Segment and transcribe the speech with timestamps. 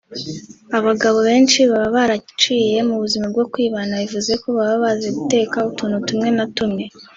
[0.77, 6.29] Abagabo benshi baba baraciye mu buzima bwo kwibana bivuze ko baba bazi guteka utuntu tumwe
[6.37, 6.83] na tumwe